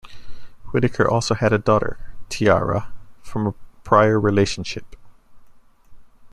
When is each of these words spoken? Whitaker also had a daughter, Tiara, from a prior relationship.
Whitaker 0.71 1.07
also 1.07 1.35
had 1.35 1.53
a 1.53 1.59
daughter, 1.59 1.99
Tiara, 2.27 2.91
from 3.21 3.45
a 3.45 3.53
prior 3.83 4.19
relationship. 4.19 4.95